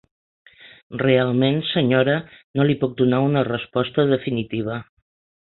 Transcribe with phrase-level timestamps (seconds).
[1.01, 2.15] Realment, senyora,
[2.61, 4.81] no li puc donar una resposta definitiva.